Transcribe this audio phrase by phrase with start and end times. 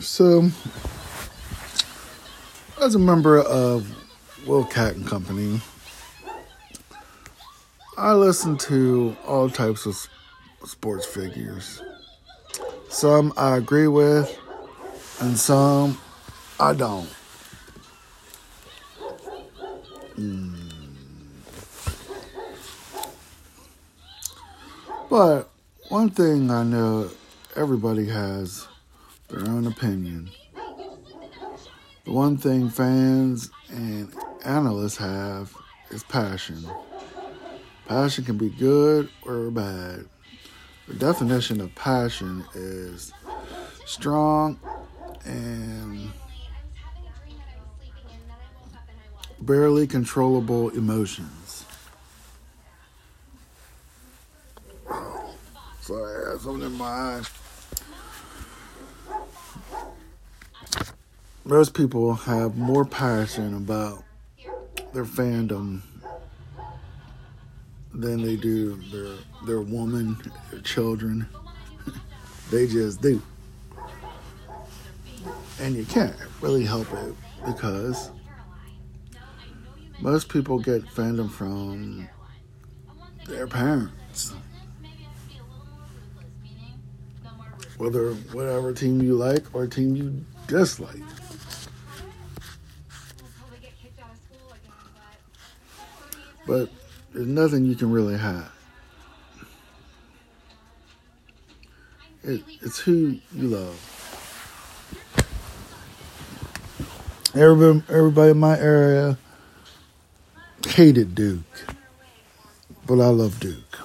[0.00, 0.50] So,
[2.82, 3.88] as a member of
[4.46, 5.60] Will Cat and Company,
[7.96, 9.96] I listen to all types of
[10.66, 11.82] sports figures.
[12.90, 14.38] Some I agree with,
[15.20, 15.98] and some
[16.60, 17.08] I don't.
[20.18, 20.70] Mm.
[25.08, 25.48] But
[25.88, 27.10] one thing I know
[27.56, 28.68] everybody has
[29.28, 30.30] their own opinion.
[32.04, 34.12] The one thing fans and
[34.44, 35.54] analysts have
[35.90, 36.64] is passion.
[37.86, 40.06] Passion can be good or bad.
[40.88, 43.12] The definition of passion is
[43.84, 44.58] strong
[45.24, 46.12] and
[49.40, 51.64] barely controllable emotions.
[55.80, 57.22] Sorry, I have something in my eye.
[61.46, 64.02] Most people have more passion about
[64.92, 65.80] their fandom
[67.94, 69.14] than they do their
[69.46, 70.16] their woman,
[70.50, 71.28] their children.
[72.50, 73.22] they just do.
[75.60, 77.14] And you can't really help it
[77.46, 78.10] because
[80.00, 82.08] most people get fandom from
[83.24, 84.34] their parents.
[87.78, 91.02] Whether whatever team you like or team you dislike.
[96.46, 96.70] But
[97.12, 98.46] there's nothing you can really hide.
[102.22, 103.92] It, it's who you love.
[107.34, 109.18] Everybody, everybody in my area
[110.68, 111.66] hated Duke,
[112.86, 113.78] but I love Duke.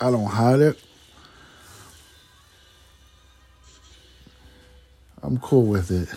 [0.00, 0.82] I don't hide it.
[5.22, 6.08] I'm cool with it.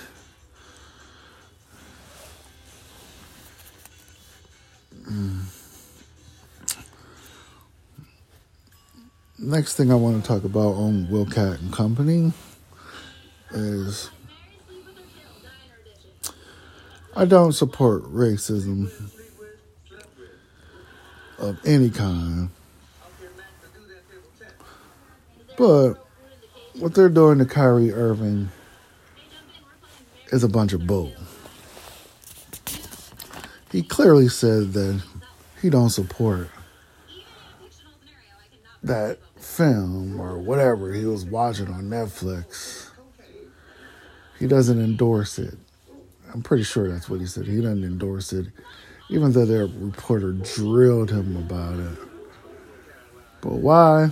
[9.41, 12.33] Next thing I want to talk about on Wilcat and Company
[13.51, 14.09] is
[17.15, 18.91] I don't support racism
[21.37, 22.49] of any kind.
[25.57, 25.93] But
[26.77, 28.49] what they're doing to Kyrie Irving
[30.31, 31.13] is a bunch of bull
[33.71, 35.01] he clearly said that
[35.61, 36.49] he don't support
[38.81, 42.89] that film or whatever he was watching on Netflix.
[44.37, 45.57] He doesn't endorse it.
[46.33, 47.47] I'm pretty sure that's what he said.
[47.47, 48.47] He doesn't endorse it,
[49.09, 51.99] even though their reporter drilled him about it.
[53.41, 54.11] But why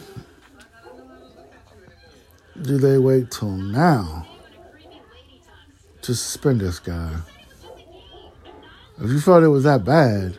[2.61, 4.27] do they wait till now
[6.01, 7.17] to suspend this guy?
[8.99, 10.37] If you thought it was that bad,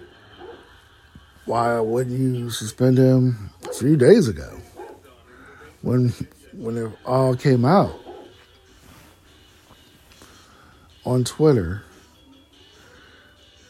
[1.44, 4.57] why wouldn't you suspend him a few days ago
[5.83, 6.12] when
[6.53, 7.94] when it all came out
[11.05, 11.83] on Twitter?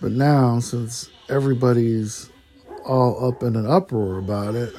[0.01, 2.31] But now, since everybody's
[2.85, 4.73] all up in an uproar about it,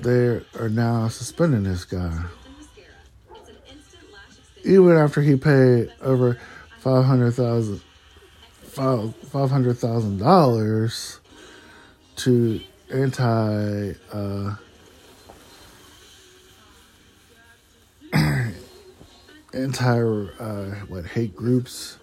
[0.00, 2.24] they are now suspending this guy.
[4.64, 6.38] Even after he paid over
[6.78, 7.82] five hundred thousand
[8.64, 11.20] five hundred thousand dollars
[12.16, 12.60] to
[12.92, 14.54] anti uh,
[19.54, 20.00] anti
[20.40, 21.98] uh, what hate groups.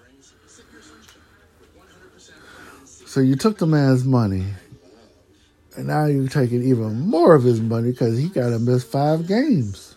[2.85, 4.45] So you took the man's money,
[5.75, 9.27] and now you're taking even more of his money because he got to miss five
[9.27, 9.95] games.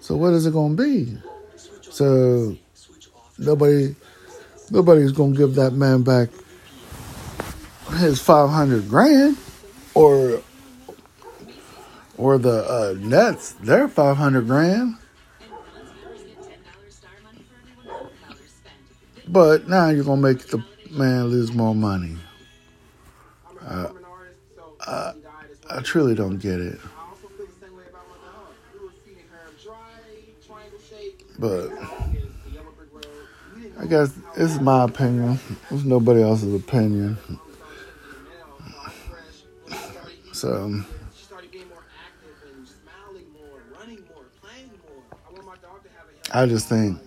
[0.00, 1.18] So what is it going to be?
[1.82, 2.56] So
[3.38, 3.94] Nobody,
[4.70, 6.28] nobody's gonna give that man back
[7.98, 9.36] his five hundred grand,
[9.98, 10.40] or
[12.16, 14.94] or the uh, Nets their five hundred grand.
[19.26, 22.16] But now you're gonna make the man lose more money.
[23.60, 23.88] Uh,
[24.86, 25.12] I,
[25.68, 26.78] I truly don't get it.
[31.40, 31.70] But
[33.78, 35.38] I guess it's my opinion.
[35.70, 37.18] It's nobody else's opinion.
[40.38, 40.86] So um,
[46.32, 47.00] I just think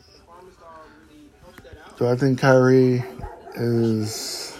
[1.97, 3.01] do I think Kyrie
[3.55, 4.53] is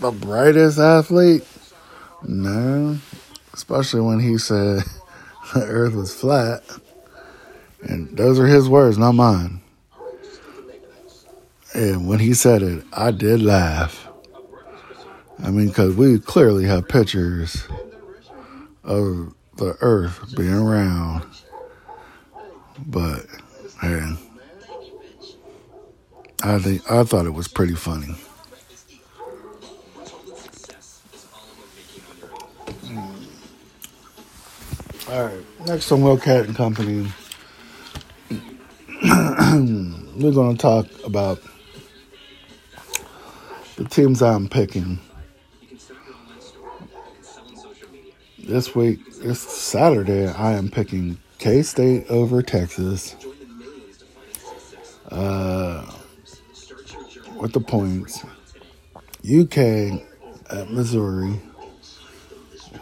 [0.00, 1.46] the brightest athlete?
[2.22, 2.98] No.
[3.54, 4.82] Especially when he said
[5.54, 6.64] the earth was flat.
[7.80, 9.62] And those are his words, not mine.
[11.72, 14.03] And when he said it, I did laugh.
[15.44, 17.68] I mean, because we clearly have pictures
[18.82, 21.22] of the earth being round.
[22.86, 23.26] But,
[23.82, 24.16] hey,
[26.42, 28.14] I think I thought it was pretty funny.
[35.10, 37.06] All right, next on Will Cat and Company,
[39.02, 41.42] we're going to talk about
[43.76, 44.98] the teams I'm picking.
[48.46, 53.16] This week, this Saturday, I am picking K State over Texas.
[55.10, 55.90] Uh,
[57.36, 58.22] with the points.
[59.24, 60.02] UK
[60.50, 61.40] at Missouri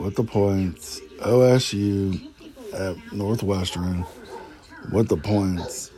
[0.01, 1.01] with the points.
[1.21, 2.21] OSU
[2.75, 4.05] at Northwestern
[4.91, 5.93] with the points.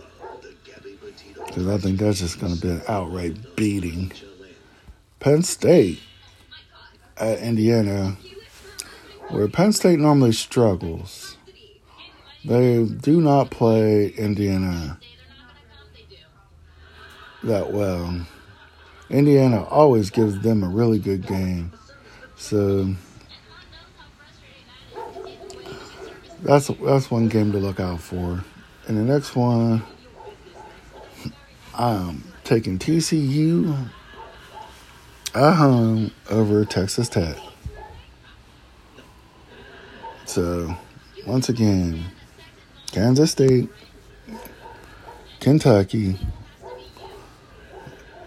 [1.47, 4.13] Because I think that's just going to be an outright beating.
[5.21, 6.01] Penn State
[7.17, 8.17] at Indiana,
[9.31, 11.37] where Penn State normally struggles.
[12.45, 14.99] They do not play Indiana
[17.43, 18.27] that well.
[19.11, 21.73] Indiana always gives them a really good game.
[22.37, 22.95] So
[26.43, 28.45] that's that's one game to look out for.
[28.87, 29.83] And the next one,
[31.75, 33.89] I'm taking TCU
[35.35, 37.37] at home over Texas Tech.
[40.35, 40.77] So,
[41.29, 42.07] once again,
[42.91, 43.69] Kansas State,
[45.39, 46.19] Kentucky,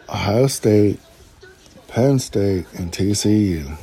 [0.07, 1.01] Ohio State,
[1.89, 3.77] Penn State, and TCU.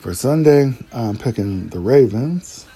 [0.00, 2.66] For Sunday, I'm picking the Ravens.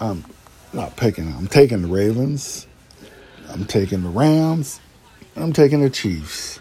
[0.00, 0.24] I'm
[0.72, 2.66] not picking, I'm taking the Ravens.
[3.50, 4.80] I'm taking the Rams.
[5.36, 6.58] I'm taking the Chiefs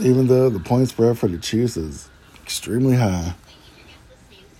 [0.00, 2.10] even though the point spread for the Chiefs is
[2.42, 3.34] extremely high,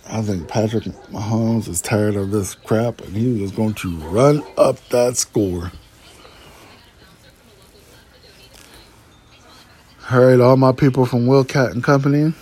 [0.09, 4.41] I think Patrick Mahomes is tired of this crap and he is going to run
[4.57, 5.71] up that score.
[10.09, 12.33] All right, all my people from Will Cat and Company,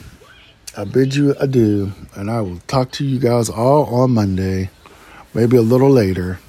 [0.78, 4.70] I bid you adieu, and I will talk to you guys all on Monday,
[5.34, 6.40] maybe a little later.